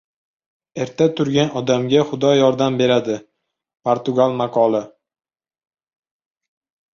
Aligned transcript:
Erta 0.85 1.05
turgan 1.19 1.51
odamga 1.59 2.05
Xudo 2.11 2.31
yordam 2.39 2.79
beradi. 2.79 3.19
Portugal 3.91 4.35
maqoli 4.41 4.83